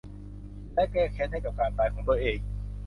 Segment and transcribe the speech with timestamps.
[0.73, 2.37] และแก้แค้นให้กับการตายของตัวเอง